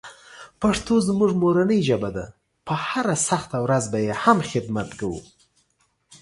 پښتو 0.61 0.93
زموږ 1.07 1.31
مورنۍ 1.43 1.79
ژبه 1.89 2.09
ده، 2.15 2.25
په 2.65 2.73
هره 2.87 3.15
سخته 3.29 3.57
ورځ 3.65 3.83
به 3.91 3.99
یې 4.05 4.13
هم 4.23 4.37
خدمت 4.49 4.89
کوو. 4.99 5.19